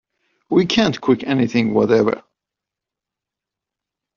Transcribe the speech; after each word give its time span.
We 0.49 0.65
can't 0.65 0.99
cook 0.99 1.21
anything 1.21 1.75
whatever. 1.75 2.23